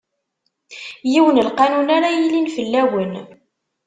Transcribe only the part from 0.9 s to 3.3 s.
Yiwen n lqanun ara yilin fell-awen.